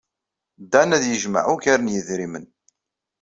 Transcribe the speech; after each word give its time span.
Dan 0.71 0.93
ad 0.95 1.03
yejmeɛ 1.07 1.43
ugar 1.53 1.79
n 1.81 1.91
yedrimen. 1.93 2.45